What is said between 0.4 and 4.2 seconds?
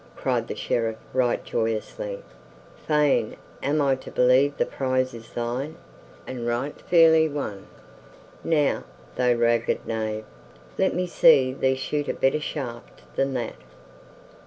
the Sheriff right joyously. "Fain am I to